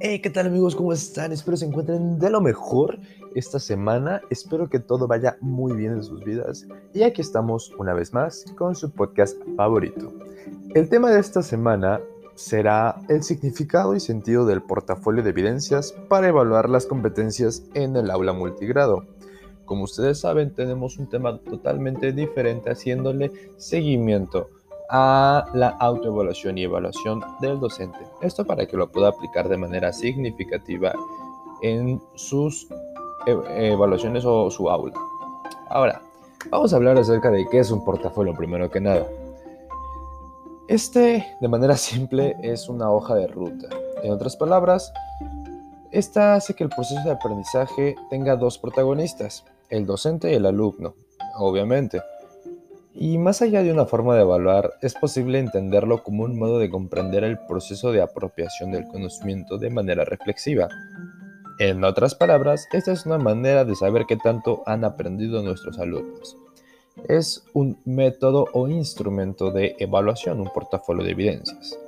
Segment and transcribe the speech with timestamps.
[0.00, 0.76] Hey, ¿qué tal amigos?
[0.76, 1.32] ¿Cómo están?
[1.32, 3.00] Espero se encuentren de lo mejor
[3.34, 4.20] esta semana.
[4.30, 6.68] Espero que todo vaya muy bien en sus vidas.
[6.94, 10.12] Y aquí estamos una vez más con su podcast favorito.
[10.72, 12.00] El tema de esta semana
[12.36, 18.12] será el significado y sentido del portafolio de evidencias para evaluar las competencias en el
[18.12, 19.04] aula multigrado.
[19.64, 24.48] Como ustedes saben, tenemos un tema totalmente diferente haciéndole seguimiento
[24.90, 27.98] a la autoevaluación y evaluación del docente.
[28.20, 30.92] Esto para que lo pueda aplicar de manera significativa
[31.62, 32.68] en sus
[33.26, 34.94] e-, evaluaciones o su aula.
[35.68, 36.00] Ahora,
[36.50, 39.06] vamos a hablar acerca de qué es un portafolio primero que nada.
[40.68, 43.68] Este, de manera simple, es una hoja de ruta.
[44.02, 44.92] En otras palabras,
[45.90, 50.94] esta hace que el proceso de aprendizaje tenga dos protagonistas, el docente y el alumno,
[51.36, 52.00] obviamente.
[52.94, 56.70] Y más allá de una forma de evaluar, es posible entenderlo como un modo de
[56.70, 60.68] comprender el proceso de apropiación del conocimiento de manera reflexiva.
[61.58, 66.36] En otras palabras, esta es una manera de saber qué tanto han aprendido nuestros alumnos.
[67.08, 71.78] Es un método o instrumento de evaluación, un portafolio de evidencias.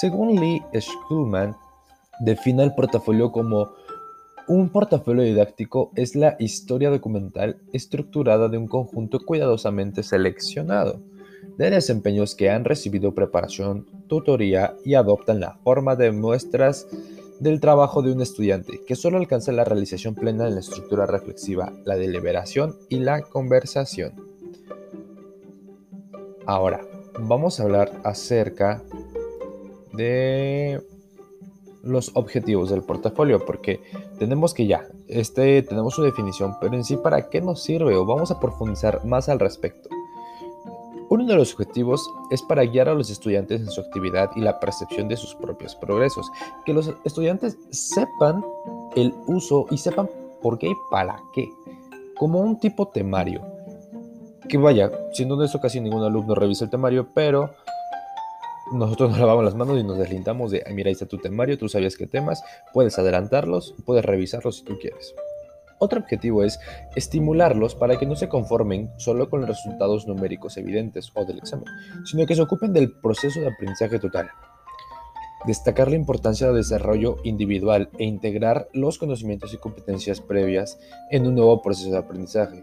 [0.00, 1.56] Según Lee Schulman,
[2.20, 3.70] define el portafolio como
[4.48, 11.00] un portafolio didáctico es la historia documental estructurada de un conjunto cuidadosamente seleccionado
[11.56, 16.86] de desempeños que han recibido preparación, tutoría y adoptan la forma de muestras
[17.38, 21.72] del trabajo de un estudiante que solo alcanza la realización plena en la estructura reflexiva,
[21.84, 24.12] la deliberación y la conversación.
[26.46, 26.80] Ahora,
[27.18, 28.82] vamos a hablar acerca
[29.92, 30.82] de
[31.82, 33.80] los objetivos del portafolio, porque
[34.18, 37.96] tenemos que ya, este, tenemos su definición, pero en sí, ¿para qué nos sirve?
[37.96, 39.88] O vamos a profundizar más al respecto.
[41.10, 44.60] Uno de los objetivos es para guiar a los estudiantes en su actividad y la
[44.60, 46.30] percepción de sus propios progresos.
[46.64, 48.44] Que los estudiantes sepan
[48.94, 50.08] el uso y sepan
[50.40, 51.48] por qué y para qué.
[52.16, 53.42] Como un tipo temario.
[54.48, 57.50] Que vaya, siendo honesto, casi ningún alumno revisa el temario, pero
[58.72, 61.68] nosotros nos lavamos las manos y nos deslindamos de, mira, ahí está tu temario, tú
[61.68, 62.42] sabías qué temas,
[62.72, 65.14] puedes adelantarlos, puedes revisarlos si tú quieres.
[65.78, 66.60] Otro objetivo es
[66.94, 71.66] estimularlos para que no se conformen solo con los resultados numéricos evidentes o del examen,
[72.04, 74.30] sino que se ocupen del proceso de aprendizaje total.
[75.46, 80.78] Destacar la importancia del desarrollo individual e integrar los conocimientos y competencias previas
[81.10, 82.62] en un nuevo proceso de aprendizaje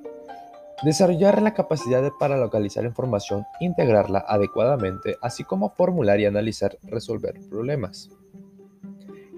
[0.83, 8.11] Desarrollar la capacidad para localizar información, integrarla adecuadamente, así como formular y analizar, resolver problemas.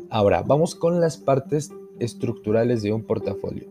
[0.09, 3.67] Ahora, vamos con las partes estructurales de un portafolio.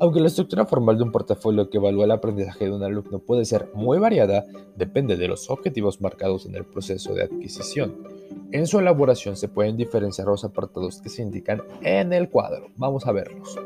[0.00, 3.44] Aunque la estructura formal de un portafolio que evalúa el aprendizaje de un alumno puede
[3.44, 8.02] ser muy variada, depende de los objetivos marcados en el proceso de adquisición.
[8.50, 12.70] En su elaboración se pueden diferenciar los apartados que se indican en el cuadro.
[12.76, 13.56] Vamos a verlos.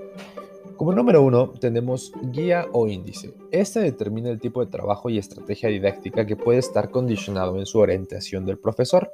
[0.78, 3.34] Como número uno, tenemos guía o índice.
[3.50, 7.80] Este determina el tipo de trabajo y estrategia didáctica que puede estar condicionado en su
[7.80, 9.10] orientación del profesor,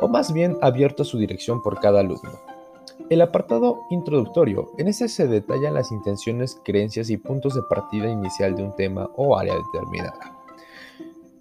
[0.00, 2.40] o más bien abierto a su dirección por cada alumno.
[3.10, 8.56] El apartado introductorio, en ese se detallan las intenciones, creencias y puntos de partida inicial
[8.56, 10.36] de un tema o área determinada.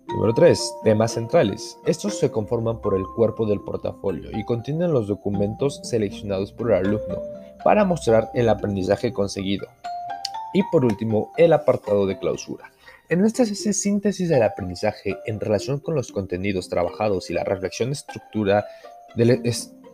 [0.07, 0.75] Número 3.
[0.83, 1.79] Temas centrales.
[1.87, 6.85] Estos se conforman por el cuerpo del portafolio y contienen los documentos seleccionados por el
[6.85, 9.67] alumno para mostrar el aprendizaje conseguido.
[10.53, 12.71] Y por último, el apartado de clausura.
[13.09, 18.65] En esta síntesis del aprendizaje en relación con los contenidos trabajados y la reflexión estructura
[19.15, 19.41] del,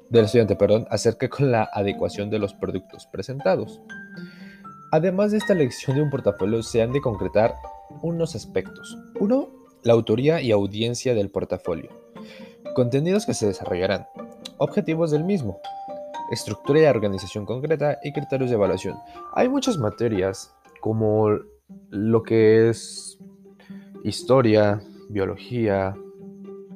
[0.09, 3.81] del estudiante perdón, acerca con la adecuación de los productos presentados.
[4.91, 7.55] Además de esta lección de un portafolio, se han de concretar
[8.01, 8.97] unos aspectos.
[9.19, 9.49] Uno,
[9.83, 11.89] la autoría y audiencia del portafolio.
[12.75, 14.07] Contenidos que se desarrollarán.
[14.57, 15.59] Objetivos del mismo
[16.31, 18.97] estructura y organización concreta y criterios de evaluación.
[19.33, 21.29] Hay muchas materias como
[21.89, 23.19] lo que es
[24.03, 25.95] historia, biología,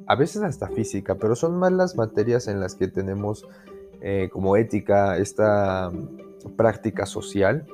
[0.08, 3.48] a veces hasta física, pero son más las materias en las que tenemos
[4.02, 5.92] eh, como ética, esta
[6.58, 7.66] práctica social,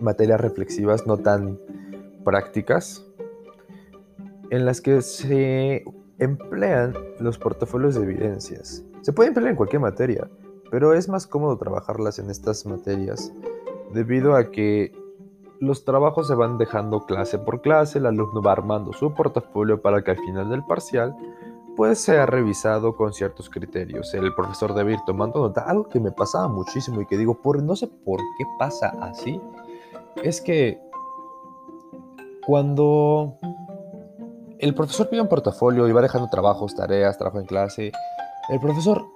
[0.00, 1.58] materias reflexivas no tan
[2.24, 3.04] prácticas,
[4.50, 5.84] en las que se
[6.18, 8.84] emplean los portafolios de evidencias.
[9.02, 10.28] Se puede emplear en cualquier materia,
[10.70, 13.32] pero es más cómodo trabajarlas en estas materias
[13.92, 14.92] debido a que
[15.60, 20.02] los trabajos se van dejando clase por clase, el alumno va armando su portafolio para
[20.02, 21.16] que al final del parcial
[21.76, 24.12] pues sea revisado con ciertos criterios.
[24.12, 25.60] El profesor debe ir tomando nota.
[25.60, 29.40] Algo que me pasaba muchísimo y que digo, por, no sé por qué pasa así,
[30.24, 30.80] es que
[32.44, 33.38] cuando
[34.58, 37.92] el profesor pide un portafolio y va dejando trabajos, tareas, trabajo en clase,
[38.48, 39.06] el profesor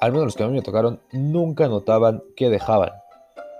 [0.00, 2.92] al menos los que a mí me tocaron, nunca notaban que dejaban.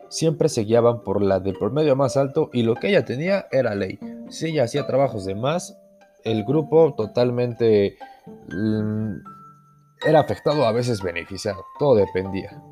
[0.09, 3.75] Siempre se guiaban por la del promedio más alto y lo que ella tenía era
[3.75, 3.99] ley.
[4.29, 5.79] Si ella hacía trabajos de más,
[6.25, 7.99] el grupo totalmente
[8.49, 9.15] mm,
[10.07, 11.65] era afectado, a veces beneficiado.
[11.79, 12.63] Todo dependía.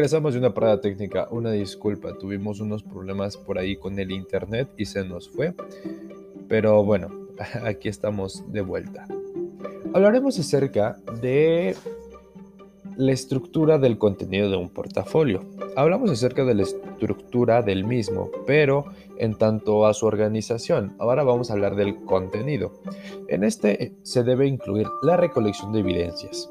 [0.00, 4.70] Regresamos de una parada técnica, una disculpa, tuvimos unos problemas por ahí con el internet
[4.78, 5.52] y se nos fue,
[6.48, 7.10] pero bueno,
[7.66, 9.06] aquí estamos de vuelta.
[9.92, 11.76] Hablaremos acerca de
[12.96, 15.44] la estructura del contenido de un portafolio.
[15.76, 18.86] Hablamos acerca de la estructura del mismo, pero
[19.18, 20.94] en tanto a su organización.
[20.98, 22.72] Ahora vamos a hablar del contenido.
[23.28, 26.50] En este se debe incluir la recolección de evidencias.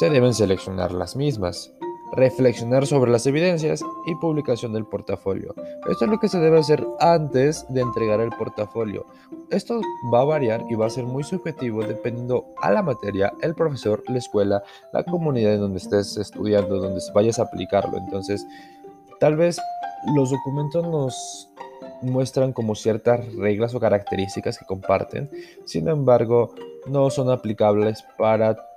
[0.00, 1.72] Se deben seleccionar las mismas,
[2.12, 5.54] reflexionar sobre las evidencias y publicación del portafolio.
[5.88, 9.06] Esto es lo que se debe hacer antes de entregar el portafolio.
[9.50, 9.80] Esto
[10.12, 14.02] va a variar y va a ser muy subjetivo dependiendo a la materia, el profesor,
[14.08, 14.62] la escuela,
[14.92, 17.98] la comunidad en donde estés estudiando, donde vayas a aplicarlo.
[17.98, 18.46] Entonces,
[19.20, 19.60] tal vez
[20.14, 21.50] los documentos nos
[22.02, 25.30] muestran como ciertas reglas o características que comparten,
[25.64, 26.54] sin embargo,
[26.86, 28.67] no son aplicables para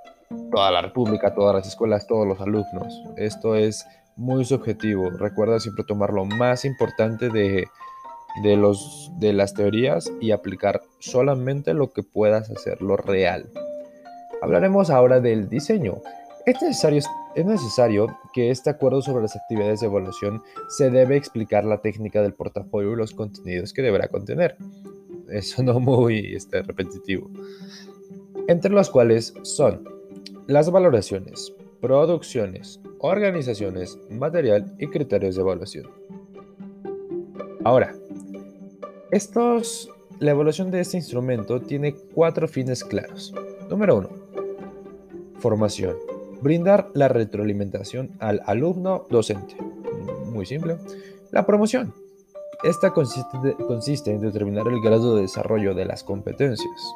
[0.51, 3.01] toda la República, todas las escuelas, todos los alumnos.
[3.17, 3.85] Esto es
[4.15, 5.09] muy subjetivo.
[5.09, 7.67] Recuerda siempre tomar lo más importante de,
[8.43, 13.49] de, los, de las teorías y aplicar solamente lo que puedas hacer, lo real.
[14.41, 15.97] Hablaremos ahora del diseño.
[16.45, 17.01] Es necesario,
[17.35, 22.21] es necesario que este acuerdo sobre las actividades de evaluación se debe explicar la técnica
[22.21, 24.57] del portafolio y los contenidos que deberá contener.
[25.29, 27.29] Eso no muy este, repetitivo.
[28.47, 30.00] Entre los cuales son
[30.47, 35.89] las valoraciones, producciones, organizaciones, material y criterios de evaluación.
[37.63, 37.95] Ahora,
[40.19, 43.33] la evaluación de este instrumento tiene cuatro fines claros.
[43.69, 44.09] Número uno,
[45.39, 45.95] formación.
[46.41, 49.55] Brindar la retroalimentación al alumno docente.
[50.31, 50.77] Muy simple.
[51.31, 51.93] La promoción.
[52.63, 56.95] Esta consiste en determinar el grado de desarrollo de las competencias.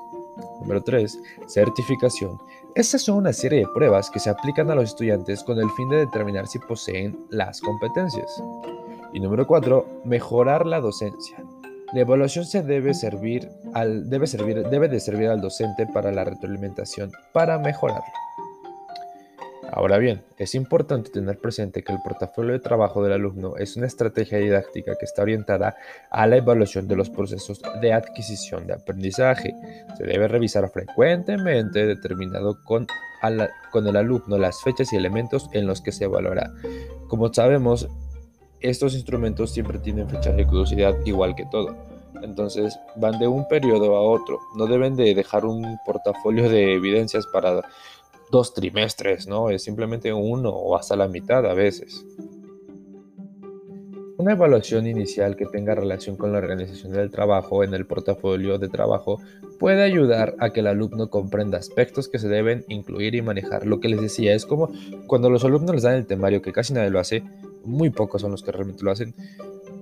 [0.62, 1.20] Número 3.
[1.48, 2.38] Certificación.
[2.76, 5.90] Estas son una serie de pruebas que se aplican a los estudiantes con el fin
[5.90, 8.42] de determinar si poseen las competencias.
[9.14, 10.02] Y número 4.
[10.04, 11.38] Mejorar la docencia.
[11.94, 16.26] La evaluación se debe servir al, debe, servir, debe de servir al docente para la
[16.26, 18.25] retroalimentación, para mejorarla.
[19.75, 23.88] Ahora bien, es importante tener presente que el portafolio de trabajo del alumno es una
[23.88, 25.75] estrategia didáctica que está orientada
[26.10, 29.54] a la evaluación de los procesos de adquisición de aprendizaje.
[29.98, 32.88] Se debe revisar frecuentemente determinado con,
[33.22, 36.54] el alumno las fechas y elementos en los que se evaluará.
[37.10, 37.89] Como sabemos,
[38.62, 41.75] estos instrumentos siempre tienen fechas de curiosidad igual que todo.
[42.22, 44.39] Entonces van de un periodo a otro.
[44.56, 47.62] No deben de dejar un portafolio de evidencias para
[48.31, 49.50] dos trimestres, ¿no?
[49.50, 52.06] Es simplemente uno o hasta la mitad a veces.
[54.18, 58.69] Una evaluación inicial que tenga relación con la organización del trabajo en el portafolio de
[58.69, 59.19] trabajo
[59.60, 63.66] puede ayudar a que el alumno comprenda aspectos que se deben incluir y manejar.
[63.66, 64.69] Lo que les decía es como
[65.07, 67.24] cuando los alumnos les dan el temario, que casi nadie lo hace,
[67.66, 69.13] muy pocos son los que realmente lo hacen,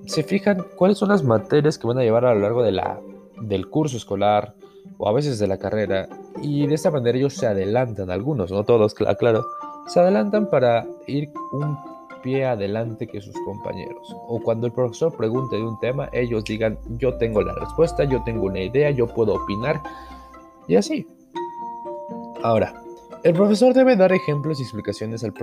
[0.07, 3.00] se fijan cuáles son las materias que van a llevar a lo largo de la,
[3.39, 4.55] del curso escolar,
[5.03, 6.07] o a veces de la carrera,
[6.41, 9.45] y de esta manera ellos se adelantan, algunos, no todos, claro,
[9.86, 11.77] se adelantan para ir un
[12.22, 14.15] pie adelante que sus compañeros.
[14.29, 18.24] O cuando el profesor pregunte de un tema, ellos digan, yo tengo la respuesta, yo
[18.24, 19.81] tengo una idea, yo puedo opinar,
[20.69, 21.05] y así.
[22.41, 22.74] Ahora,
[23.23, 25.33] el profesor debe dar ejemplos y explicaciones al,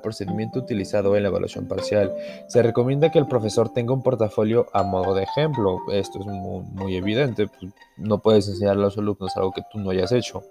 [0.00, 2.12] procedimiento utilizado en la evaluación parcial.
[2.48, 5.78] Se recomienda que el profesor tenga un portafolio a modo de ejemplo.
[5.92, 7.46] Esto es muy, evidente.
[7.46, 10.42] Pues, no puedes enseñar a los alumnos algo que tú no hayas hecho.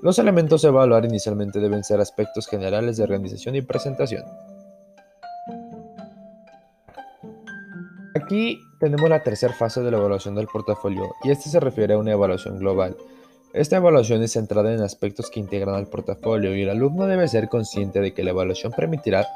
[0.00, 4.24] Los elementos a evaluar inicialmente deben ser aspectos generales de organización y presentación.
[8.14, 11.98] Aquí tenemos la tercera fase de la evaluación del portafolio y este se refiere a
[11.98, 12.96] una evaluación global.
[13.52, 17.48] Esta evaluación es centrada en aspectos que integran al portafolio y el alumno debe ser
[17.48, 19.26] consciente de que la evaluación permitirá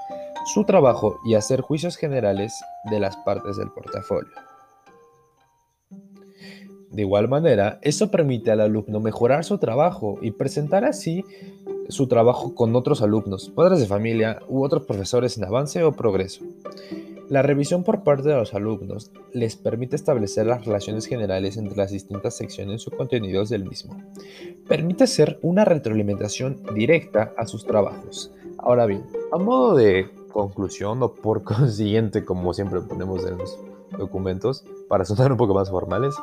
[0.55, 2.55] su trabajo y hacer juicios generales
[2.91, 4.31] de las partes del portafolio.
[6.91, 11.25] De igual manera, eso permite al alumno mejorar su trabajo y presentar así
[11.89, 16.45] su trabajo con otros alumnos, padres de familia u otros profesores en avance o progreso.
[17.29, 21.91] La revisión por parte de los alumnos les permite establecer las relaciones generales entre las
[21.91, 23.97] distintas secciones o contenidos del mismo.
[24.69, 28.31] Permite hacer una retroalimentación directa a sus trabajos.
[28.59, 33.59] Ahora bien, a modo de conclusión o por consiguiente, como siempre ponemos en los
[33.97, 36.15] documentos para sonar un poco más formales.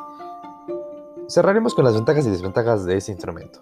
[1.28, 3.60] Cerraremos con las ventajas y desventajas de ese instrumento.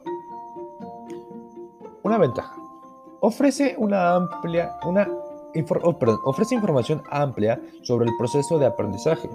[2.11, 2.57] Una ventaja.
[3.21, 5.07] Ofrece una amplia, una
[5.85, 9.31] oh, ofrece información amplia sobre el proceso de aprendizaje.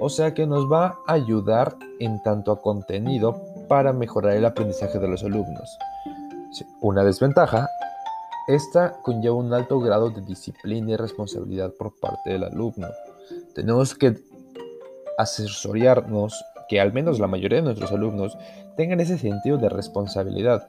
[0.00, 3.38] O sea que nos va a ayudar en tanto a contenido
[3.68, 5.76] para mejorar el aprendizaje de los alumnos.
[6.80, 7.68] Una desventaja,
[8.48, 12.88] esta conlleva un alto grado de disciplina y responsabilidad por parte del alumno.
[13.54, 14.16] Tenemos que
[15.18, 18.38] asesorarnos que al menos la mayoría de nuestros alumnos
[18.74, 20.66] tengan ese sentido de responsabilidad.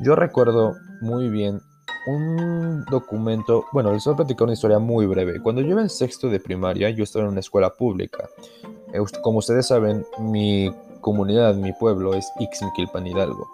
[0.00, 1.60] Yo recuerdo muy bien
[2.06, 5.40] un documento, bueno, les voy a platicar una historia muy breve.
[5.40, 8.28] Cuando yo iba en sexto de primaria, yo estaba en una escuela pública.
[8.92, 13.48] Eh, como ustedes saben, mi comunidad, mi pueblo es Ixmiquilpan Hidalgo.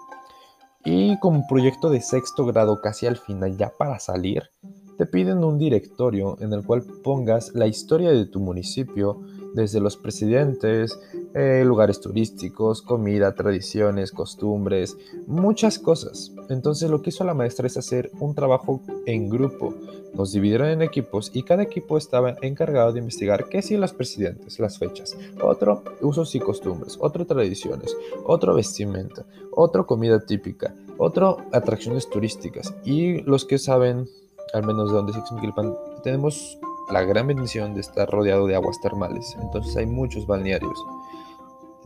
[0.85, 4.51] Y como proyecto de sexto grado, casi al final, ya para salir,
[4.99, 9.21] te piden un directorio en el cual pongas la historia de tu municipio,
[9.55, 10.99] desde los presidentes,
[11.35, 16.33] eh, lugares turísticos, comida, tradiciones, costumbres, muchas cosas.
[16.49, 19.75] Entonces lo que hizo la maestra es hacer un trabajo en grupo.
[20.15, 24.59] Nos dividieron en equipos y cada equipo estaba encargado de investigar qué si los presidentes,
[24.59, 32.11] las fechas, otro usos y costumbres, otro tradiciones, otro vestimenta, otro comida típica, otro atracciones
[32.11, 34.07] turísticas y los que saben,
[34.53, 36.59] al menos de donde se Xmiquilpan, tenemos
[36.93, 40.85] la gran bendición de estar rodeado de aguas termales, entonces hay muchos balnearios.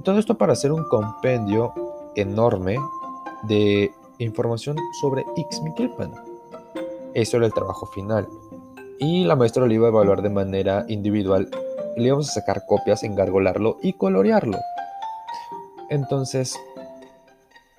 [0.03, 1.73] Todo esto para hacer un compendio
[2.17, 2.77] enorme
[3.45, 6.13] de información sobre Ixmiquilpan.
[7.15, 8.29] Eso era el trabajo final.
[8.99, 11.49] Y la maestra lo iba a evaluar de manera individual.
[11.97, 14.59] Le íbamos a sacar copias, engargolarlo y colorearlo.
[15.89, 16.59] Entonces,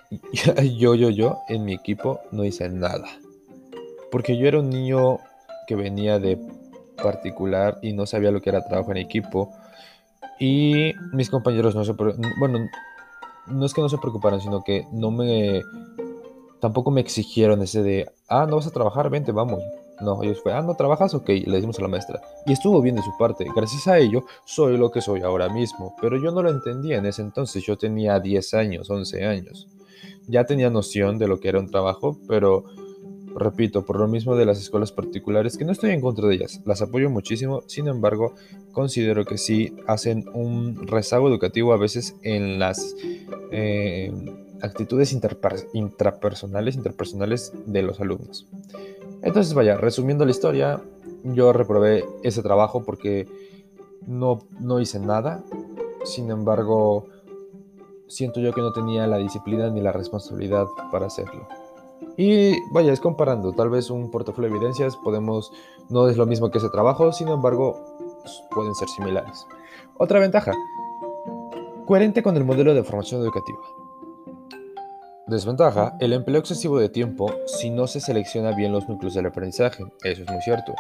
[0.78, 3.08] yo, yo, yo, en mi equipo no hice nada.
[4.12, 5.20] Porque yo era un niño
[5.68, 6.40] que venía de
[6.98, 9.54] particular y no sabía lo que era trabajo en equipo.
[10.40, 11.94] Y mis compañeros no se...
[11.94, 12.60] Bueno,
[13.48, 15.64] no es que no se preocuparan, sino que no me...
[16.60, 19.62] Tampoco me exigieron ese de, ah, no vas a trabajar, vente, vamos.
[20.02, 22.22] No, ellos fue, ah, no trabajas, ok, le decimos a la maestra.
[22.46, 23.46] Y estuvo bien de su parte.
[23.56, 25.96] Gracias a ello, soy lo que soy ahora mismo.
[26.02, 27.64] Pero yo no lo entendía en ese entonces.
[27.64, 29.68] Yo tenía 10 años, 11 años.
[30.28, 32.66] Ya tenía noción de lo que era un trabajo, pero
[33.40, 36.60] Repito, por lo mismo de las escuelas particulares, que no estoy en contra de ellas,
[36.66, 38.34] las apoyo muchísimo, sin embargo,
[38.72, 42.96] considero que sí hacen un rezago educativo a veces en las
[43.52, 44.12] eh,
[44.64, 48.48] actitudes intrapersonales, interpersonales de los alumnos.
[49.22, 50.82] Entonces, vaya, resumiendo la historia,
[51.24, 53.28] yo reprobé ese trabajo porque
[54.08, 55.44] no, no hice nada,
[56.06, 57.06] sin embargo,
[58.08, 61.48] siento yo que no tenía la disciplina ni la responsabilidad para hacerlo.
[62.18, 65.52] Y vaya, es comparando, tal vez un portafolio de evidencias podemos,
[65.90, 67.80] no es lo mismo que ese trabajo, sin embargo,
[68.22, 69.46] pues, pueden ser similares.
[69.98, 70.54] Otra ventaja,
[71.86, 73.60] coherente con el modelo de formación educativa.
[75.28, 79.84] Desventaja, el empleo excesivo de tiempo si no se selecciona bien los núcleos del aprendizaje,
[80.04, 80.74] eso es muy cierto.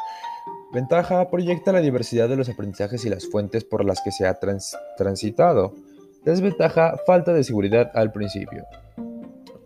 [0.71, 4.37] Ventaja, proyecta la diversidad de los aprendizajes y las fuentes por las que se ha
[4.97, 5.73] transitado.
[6.23, 8.65] Desventaja, falta de seguridad al principio.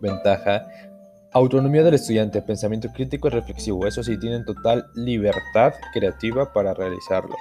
[0.00, 0.66] Ventaja,
[1.34, 7.34] Autonomía del estudiante, pensamiento crítico y reflexivo, eso sí, tienen total libertad creativa para realizarlo.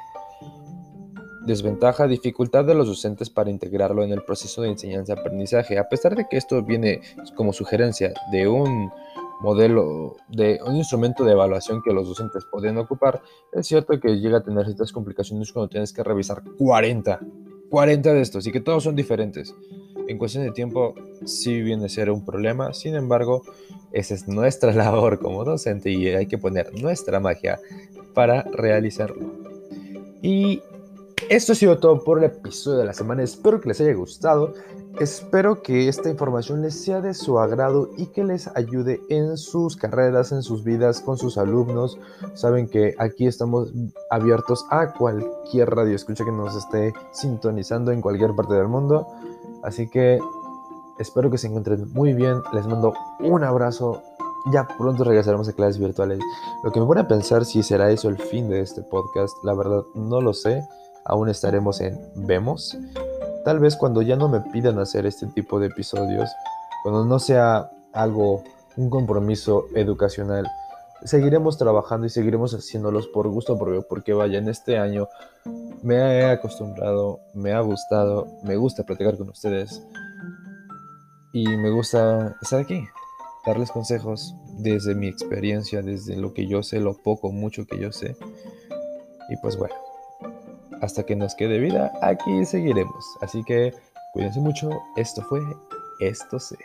[1.45, 5.77] Desventaja, dificultad de los docentes para integrarlo en el proceso de enseñanza-aprendizaje.
[5.77, 7.01] A pesar de que esto viene
[7.35, 8.89] como sugerencia de un
[9.41, 13.21] modelo, de un instrumento de evaluación que los docentes pueden ocupar,
[13.51, 17.19] es cierto que llega a tener ciertas complicaciones cuando tienes que revisar 40,
[17.69, 19.53] 40 de estos y que todos son diferentes.
[20.11, 20.93] En cuestión de tiempo
[21.25, 23.43] sí viene a ser un problema, sin embargo,
[23.93, 27.61] esa es nuestra labor como docente y hay que poner nuestra magia
[28.13, 29.31] para realizarlo.
[30.21, 30.61] Y
[31.29, 33.23] esto ha sido todo por el episodio de la semana.
[33.23, 34.53] Espero que les haya gustado.
[34.99, 39.77] Espero que esta información les sea de su agrado y que les ayude en sus
[39.77, 41.97] carreras, en sus vidas, con sus alumnos.
[42.33, 43.71] Saben que aquí estamos
[44.09, 49.07] abiertos a cualquier radio escucha que nos esté sintonizando en cualquier parte del mundo.
[49.63, 50.19] Así que
[51.01, 52.43] Espero que se encuentren muy bien.
[52.53, 54.03] Les mando un abrazo.
[54.51, 56.19] Ya pronto regresaremos a clases virtuales.
[56.63, 59.55] Lo que me pone a pensar si será eso el fin de este podcast, la
[59.55, 60.63] verdad no lo sé.
[61.05, 62.77] Aún estaremos en Vemos.
[63.45, 66.29] Tal vez cuando ya no me pidan hacer este tipo de episodios,
[66.83, 68.43] cuando no sea algo,
[68.77, 70.47] un compromiso educacional,
[71.03, 75.07] seguiremos trabajando y seguiremos haciéndolos por gusto propio, porque vaya, en este año
[75.81, 79.81] me he acostumbrado, me ha gustado, me gusta platicar con ustedes,
[81.33, 82.83] y me gusta estar aquí,
[83.45, 87.91] darles consejos desde mi experiencia, desde lo que yo sé, lo poco, mucho que yo
[87.91, 88.15] sé.
[89.29, 89.75] Y pues bueno,
[90.81, 93.05] hasta que nos quede vida, aquí seguiremos.
[93.21, 93.73] Así que
[94.13, 94.69] cuídense mucho.
[94.97, 95.39] Esto fue
[96.01, 96.57] Esto sé.